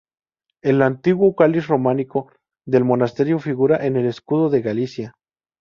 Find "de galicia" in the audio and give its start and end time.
4.49-5.13